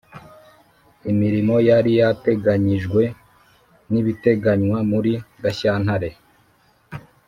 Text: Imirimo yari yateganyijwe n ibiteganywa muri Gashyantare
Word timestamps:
Imirimo 1.11 1.55
yari 1.69 1.91
yateganyijwe 2.01 3.01
n 3.91 3.93
ibiteganywa 4.01 4.77
muri 4.91 5.11
Gashyantare 5.43 6.09